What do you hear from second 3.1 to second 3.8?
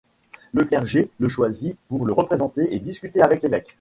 avec l'évêque.